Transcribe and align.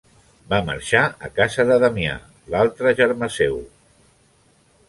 Va 0.53 0.59
marxar 0.69 1.01
a 1.27 1.29
casa 1.35 1.65
de 1.71 1.77
Damià, 1.85 2.17
l'altre 2.55 2.97
germà 3.03 3.31
seu. 3.39 3.61